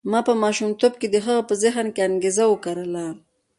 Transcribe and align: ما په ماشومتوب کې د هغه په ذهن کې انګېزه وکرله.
ما 0.11 0.19
په 0.27 0.33
ماشومتوب 0.43 0.93
کې 0.99 1.07
د 1.11 1.15
هغه 1.25 1.41
په 1.49 1.53
ذهن 1.63 1.87
کې 1.95 2.01
انګېزه 2.09 2.43
وکرله. 2.49 3.05